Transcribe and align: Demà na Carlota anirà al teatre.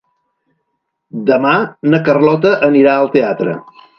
Demà 1.27 1.51
na 1.93 2.01
Carlota 2.09 2.57
anirà 2.71 2.95
al 3.03 3.13
teatre. 3.19 3.57